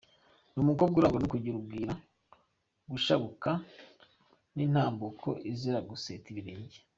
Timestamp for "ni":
0.53-0.59